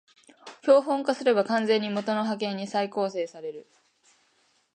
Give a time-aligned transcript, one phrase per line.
[0.63, 3.67] 標本化すれば完全に元の波形に再構成される